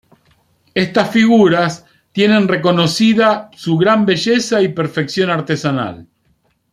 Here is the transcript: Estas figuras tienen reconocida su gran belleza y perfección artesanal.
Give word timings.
Estas 0.73 1.11
figuras 1.11 1.85
tienen 2.11 2.47
reconocida 2.47 3.51
su 3.55 3.77
gran 3.77 4.03
belleza 4.03 4.59
y 4.63 4.69
perfección 4.69 5.29
artesanal. 5.29 6.07